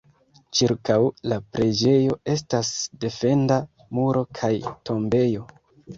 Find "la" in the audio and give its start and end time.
1.33-1.37